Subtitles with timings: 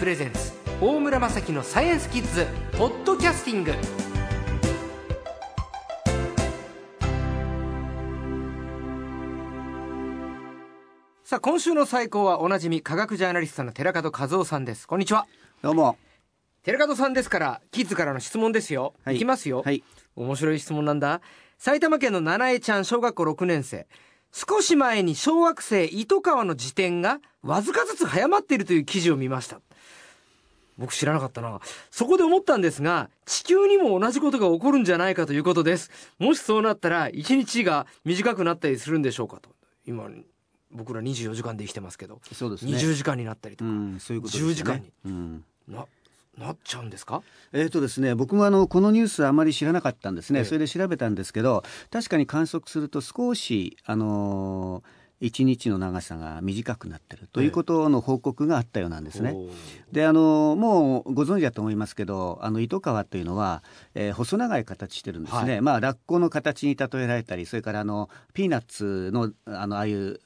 [0.00, 2.46] プレゼンツ大村雅樹のサイエンスキッズ
[2.78, 3.74] ポッドキャスティング。
[11.22, 14.88] さあ今週の最高はおなじみ科学ジャーナリストの寺門和夫さんです。
[14.88, 15.26] こんにちは。
[15.60, 15.98] どうも。
[16.62, 19.16] 寺門さんですからキッズからの質問ですよ、はい。
[19.16, 19.84] い、きますよ、はい。
[20.16, 21.20] 面白い質問なんだ。
[21.58, 23.86] 埼玉県の七重ちゃん小学校6年生。
[24.32, 29.60] 少し前に小惑星糸川の自転がわずかずつ早まっているという記事を見ました
[30.80, 31.60] 僕知らなかったな。
[31.90, 35.90] そこで思ったんですが地球にも同じことが起こるんじゃないかということです。
[36.18, 39.50] もしそうなったら一日が短くなったりするんでしょうかと。
[39.86, 40.08] 今
[40.72, 42.72] 僕ら24時間で生きてますけど、そうですね。
[42.72, 44.50] 20時間になったりとか、うん、そういうことですね。
[44.52, 44.92] 10時間に。
[45.04, 45.44] うん。
[45.68, 45.86] な
[46.38, 47.22] なっちゃうんですか？
[47.52, 50.44] えーとですね、僕もあのこのニュースあまり知らなかったんですね、ええ。
[50.46, 59.36] それで調べたんですけど確かに観測すると少し、あのー一日の長さが短くなってるということの報告があったようなんですね。
[59.92, 63.62] であのもうご存知だと思いますけどあの糸川というのは、
[63.94, 65.60] えー細長い形してるんですね、はい。
[65.60, 70.20] まあラッコの形に例えられたりそれからあのピーナッツのあのああいう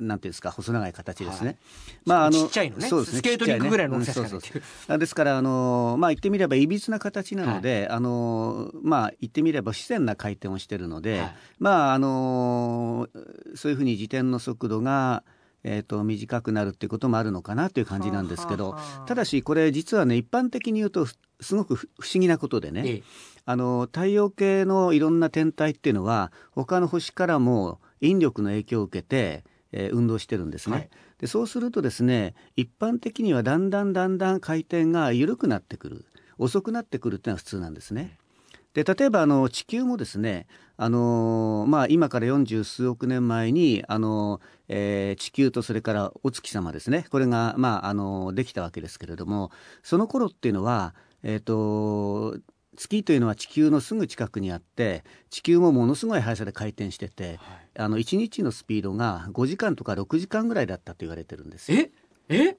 [0.00, 1.56] なんていうんですか細長い形ですね、はい。
[2.04, 2.88] まああのちっちゃいのね。
[2.88, 3.18] そうですね。
[3.18, 11.34] スケートリンクぐらいの大きさしかねうんそうそうあですからあのまあ言ってみればいびつな形なので、あのまあ言ってみれば不自然な回転をしてるので、はい。
[11.58, 13.08] まああの
[13.54, 15.24] そういうふうに自転の速度が
[15.64, 23.02] えー、と短くなるっていうこともあるのかなという感じなんですけどただしこれ実はね一般的に言うとふすごく不不思議なことでね、ええ。
[23.44, 30.76] あの太陽系のいろんな天体っていうのは他の星からも引力の影響を受けて、えー運動してるんですね。
[30.76, 36.04] はいでそうするとですね一般的にはだんだんだんだん回転が緩くなってくる
[36.36, 38.18] 遅くなってくるっていうのは普通なんですね。
[38.74, 49.50] で例えばあの地球もですねあの、まあ、今から40数億年前にあの、えー地球とそれからお月様ですねこれが、まあ、あのできたわけですけれども
[49.82, 52.38] その頃っていうのは、えー、と
[52.82, 57.38] 月というのは地球のすぐ近くにあって地球もものすごい速さで回転してて、
[57.78, 61.78] あの1日のスピードが5時間とか6時間ぐらいだったと言われてるんですよ。
[61.78, 61.90] え？
[62.28, 62.56] え？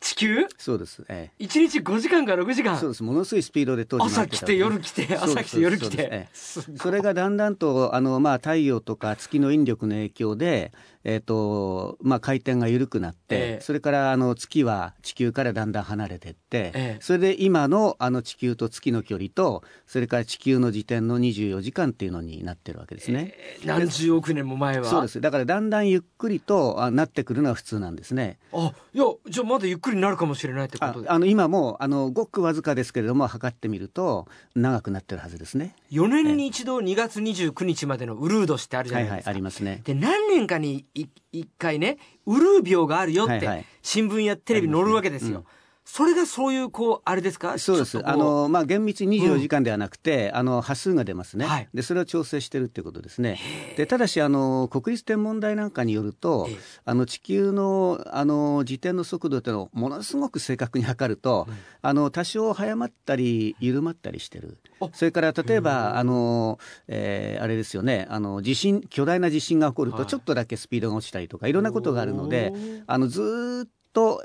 [0.00, 0.46] 地球？
[0.56, 1.34] そうです、ええ。
[1.38, 2.78] 一日5時間から6時間？
[2.78, 3.02] そうです。
[3.02, 6.28] ものすごいスピードで当時朝来て夜来て朝来て夜来て。
[6.32, 10.72] それがだんだんとあの、まあ、太陽とか月の引力の影響で、
[11.04, 23.34] えーとまあ、回転が緩くなって、ええそれからあの月は地球からだんだん離れていって、ええそれで今のあの地球と月の距離とそれから地球の時点の24時間っていうのになってるわけですね。
[23.34, 28.38] えー何十億年も前はそうですだからだんだんゆっくりとあなってくるのは普通なんですね。
[28.52, 35.74] あいやじゃあまだゆっくりになるかもしれないってこあとであの今もあのごくわずかですけれども測ってみると長くなってるはずですね。
[35.90, 39.80] 4年に一度2月29日までのウルー年ってあるじゃははいないいですか、ありますね。
[39.84, 45.44] で何年かにい一回ねウルー病があるよって新聞やテレビに載るわけですよ、うん
[45.84, 47.58] それがそういうこうあれですか？
[47.58, 48.00] そうです。
[48.06, 51.46] あのまあ厳密に24時間ではなくて、あの波数が出ますね。
[51.46, 51.68] はい。
[51.74, 53.38] でそれを調整してるっていうことですね。
[53.76, 61.48] でただしあの国立天文台なんかによるとええ、あの地球のあの自転の速度っていうのをものすごく正確に測ると、
[61.82, 64.58] あの多少早まったり緩まったりしてる。
[64.80, 64.90] あ。
[64.92, 68.06] それから例えばあの、えーあれですよね。
[68.10, 70.00] あの地震巨大な地震が起こるはい。
[70.02, 72.52] とちょっとだけスピードが落ちたりとかいろんなことがあるので
[72.86, 73.70] あのずーっと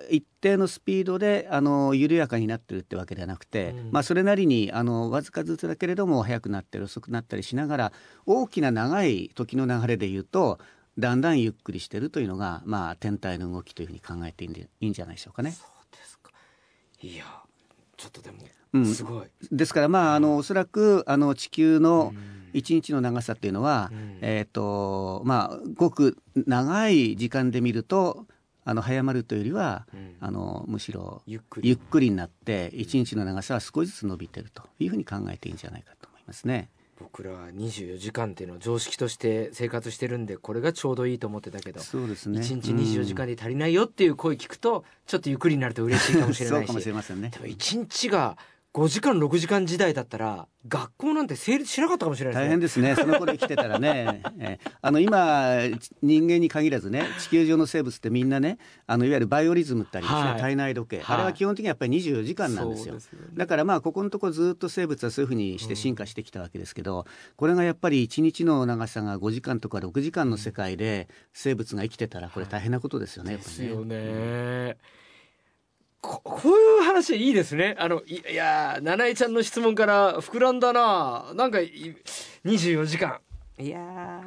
[0.10, 3.92] 一定のスピードであの緩やかになってるってわけではなくて、うん。
[3.92, 7.92] まあ、それなりにあのわずかずつだけれども速くなったり遅くなったりしながら
[8.26, 10.60] 大きな長い時の流れで言うと
[10.98, 14.50] だんだんゆっくりしてるというのが、まあ、天体の動きというふうに考えてい
[14.82, 15.52] いんじゃないでしょうかね。
[15.52, 16.32] そうですか。
[17.02, 17.26] いや
[17.98, 18.38] ちょっとでも、
[18.74, 18.86] うん。
[18.86, 19.26] すごい。
[19.52, 22.36] ですから、まあ、あのおそらくあの地球のうん。
[22.56, 24.20] 一日の長さっていうのは、うん。
[24.22, 28.28] えっ、とまあごく長い時間で見ると
[28.66, 36.70] あの早まるというよりは、うんあのむしろゆっくりになって一日の長さは少しずつ伸びてるというふうに考えていいんじゃないかと思いますね。
[37.00, 42.40] 僕らは24時間っていうのを常識として生活してるんでこれがちょうどいいと思ってたけどそうですね。
[42.40, 47.40] 1日24時間で足りないよっていう声聞くとちょっとゆっくりになると嬉しいかもしれないしそうかもしれませんねで。
[47.40, 48.38] も1日が
[48.76, 52.90] 5時間6時間時代だったら学校なんて成立しなかったかもしれない大変ですね。
[52.90, 53.06] ですね。
[53.06, 55.60] その頃生きてたらね、 えーあの今
[56.02, 60.42] 人間に限らずね、地球上の生物ってみんなね、あのいわゆるバイオリズムってありますね、はい。
[60.42, 61.16] 体内時計、はい。
[61.16, 62.96] あれは基本的にやっぱり24時間なんですよ。
[62.96, 63.02] ね。
[63.34, 67.06] だからまあここのところずっと生物はそういうふうにして進化してきたわけですけど、
[67.38, 74.76] これがやっぱり1日の長さが5時間とか6時間の世界で生物が生きてたらこれ大変なことですよねですよね。
[76.06, 77.76] ここういう話いいですね。
[77.80, 81.58] あの、いやー、七重ちゃんの質問から膨らんだななんか、
[82.46, 83.20] 24時間。
[83.58, 84.22] いや。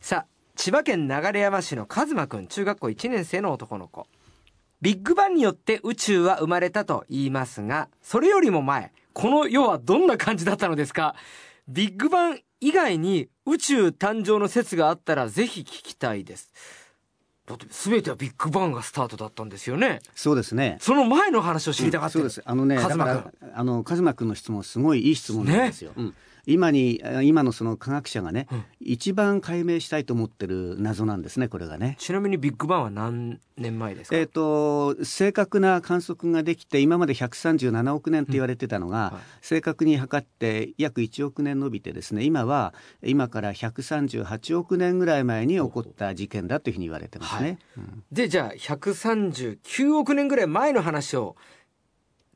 [0.00, 0.26] さあ、
[0.56, 4.06] 千葉県流山市の和馬くん、中学校1年生の男の子。
[4.82, 11.14] ビッグバンによって宇宙は生まれたと言いますが、それよりも前、この世はどんな感じだったのですか？
[11.68, 16.50] ビッグバン以外に宇宙誕生の説があったらぜひ聞きたいです。
[17.50, 19.98] だって全てはビッグバンがスタートだったんですよね。
[20.14, 20.78] そうですね。
[20.80, 22.42] その前の話を知りたかった、うん、そうです。
[22.44, 25.90] あのね、だからあのカズマ君の質問すごいいい質問なんですよ。
[25.90, 26.14] ねうん
[26.52, 31.96] 今に今のその科学者がね、うん、一番解明したいと思ってる謎なんですねこれがね。
[31.98, 34.16] ちなみにビッグバンは何年前ですか？
[34.16, 39.14] えっ、ー、と正確な観測ができて今まで137億年って言われてたのが、うん。
[39.16, 47.58] はい、正確に測って約1億年伸びてですね今は今から138億年ぐらい前に起こった事件だというふうに言われてますね、はい。
[47.78, 51.36] うん、でじゃあ139億年ぐらい前の話を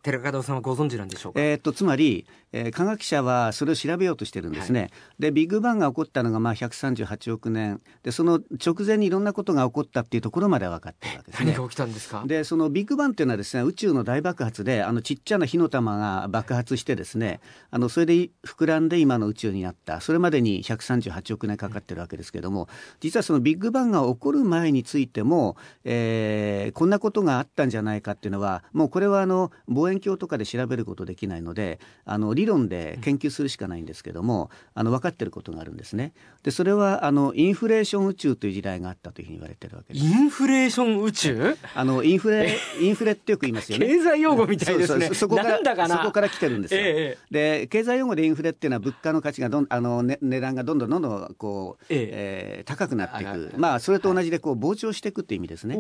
[0.05, 7.81] 寺門さんはご存知なんでしょうか、えー、っとつまり、えー、科学者はそれを調べようとしてるんですね、はい、でビッグバンが起こったのがまあ138億年。
[8.03, 11.53] でその直前にいろんなことが起こったっていうところまで分かってるわけですね。
[11.53, 12.23] 何が起きたんですか？
[12.27, 17.41] でそのビッグバンっていうのはですね宇宙の大爆発であのちっちゃな火の玉が爆発してですね
[17.71, 20.01] あのそれで膨らんで今の宇宙になった。
[20.01, 22.69] それまでに138億年かかってるわけですけれども
[23.01, 36.13] 実はそのビッグバンが起こる前についても、えー、こんなことがあったんじゃないかっていうのはもうこれはあの望遠遠鏡とかで調べることできないのであの理論で研究するしかないんですけども、あの分かってることがあるんですね。
[36.43, 40.05] でそれはあのインフレーション宇宙という時代があったというふうに言われてるわけです。
[40.05, 41.57] インフレーション宇宙？
[41.75, 43.87] あのインフレインフレってよく言いますよね。
[43.87, 45.11] 経済用語みたいですね。
[45.15, 46.81] そこからそこから来てるんですよ。
[46.83, 53.53] ええ、で経済用語でインフレっていうのは物価の価値がどんあの、ね、値段がどんどんどんどんこう、ええー、高くなっていく。
[53.57, 55.79] まあそれと同じでこう膨張していくっていう意味ですね。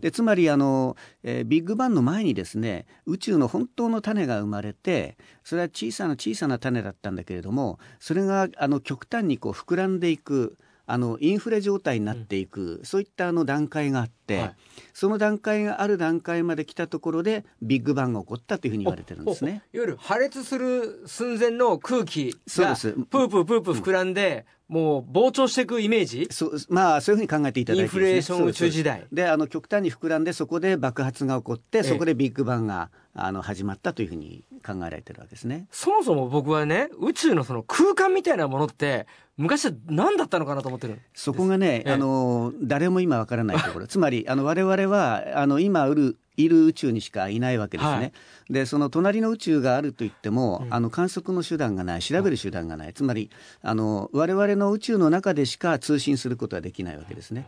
[0.00, 10.56] でつまりあの、えー、ビッグバンの前にですね宇宙の本当の種が生まれてそれは小さな小さな種だったんだけれどもそれがあの極端にこう膨らんでいく
[10.86, 14.54] あのインフレ状態になっていく、うん、そういったあの段階があって、はい、
[14.92, 19.62] その段階がある段階まで来たところでビッグバンが起こったというふうに言われてるんですね。
[19.72, 26.26] いわゆる破裂する寸前の空気がプープープープー膨らんで、うん、もう膨張していくイメージ？
[26.30, 35.66] そうまあそういうふうに考えていただいて、ね、インフレーション宇宙時代であの極端に膨らんでそこで爆発が起こって、そこでビッグバンがあの始まったというふうに考えられてるわけですね。
[35.70, 39.06] そもそも僕はね宇宙のその空間みたいなものって
[39.36, 43.86] 昔は何だったのかなと思ってるそこがね、あの誰も今わからないところ。
[43.86, 47.96] つまりあの我々はあの今いるいる宇宙にしかいないわけですね。
[47.96, 48.12] はい、
[48.50, 53.30] でその隣の宇宙があるといっても、うん、あの観測の手段がない調べる手段がない、つまり
[53.62, 57.46] あの我々の宇宙の中でしか通信することはできないわけですね。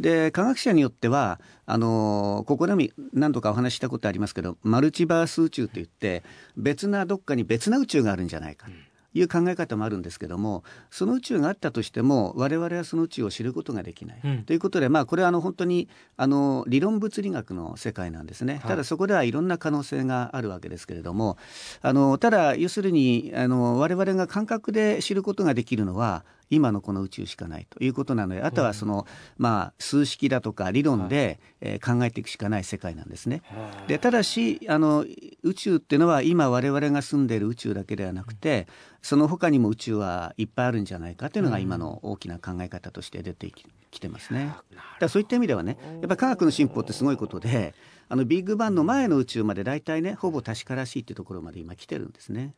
[0.00, 2.82] で科学者によってはあのここでも
[3.12, 6.22] 何度かお話したことありますけどマルチバース宇宙といって
[6.56, 8.66] 別などっかに別な宇宙があるんじゃないか。
[8.68, 8.74] うん
[9.14, 21.38] いう考え方もあるんですけどもその宇宙があったとしても我々はその宇宙を知ることができない、うん、ということで、まあ、これはあの本当にあの理論物理学の世界なんですね、ただそこではいろんな可能性があるわけですけれども
[21.82, 29.06] あのただ要するにあの我々が感覚で知ることができるのは今のこの宇宙しかないということなのであとはその、
[29.38, 33.42] まあ、数式だとか理論で、えー、考えていくしかない世界なんですね。
[33.88, 35.04] でただしあの
[35.42, 38.66] 宇宙っていうのは今我々が住んでいる宇宙だけではなくて
[39.02, 43.52] その他にも宇宙はいっぱいあるんじゃないかというのが今の大きな考え方として出て
[43.90, 44.54] きてますね。
[45.00, 47.74] だそういった意味ではねやっぱ科学の進歩ってすごいことで
[48.08, 52.54] あのビッグバンの前の宇宙まで大体ねほぼ確からしいっていうところまで今来てるんですね。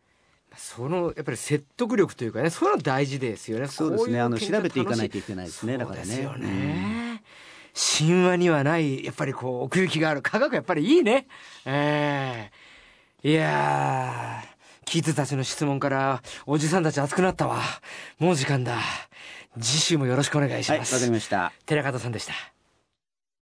[0.56, 3.66] そのやっぱり説得力というかねそういうの大事ですよね。
[3.66, 4.20] そうですね。
[4.20, 5.78] あの調べていかないといけないですね。
[5.78, 7.20] だからね、ねうん、
[7.74, 11.26] 神話にはないやっぱりこう奥行きがある科学やっぱりいいね。
[11.64, 12.50] え
[13.22, 14.42] えー、いや
[14.84, 17.60] キッズたちの質問からおじさんたち熱くなったわ。
[18.18, 18.78] もう時間だ。
[19.60, 20.94] 次週もよろしくお願いします。
[20.94, 21.52] わ、はい、かりました。
[21.64, 22.55] 寺門さんでした